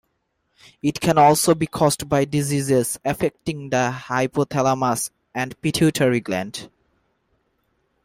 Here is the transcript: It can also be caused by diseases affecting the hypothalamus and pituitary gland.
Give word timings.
It 0.81 0.99
can 0.99 1.19
also 1.19 1.53
be 1.53 1.67
caused 1.67 2.09
by 2.09 2.25
diseases 2.25 2.97
affecting 3.05 3.69
the 3.69 3.91
hypothalamus 4.07 5.11
and 5.35 5.61
pituitary 5.61 6.19
gland. 6.21 6.71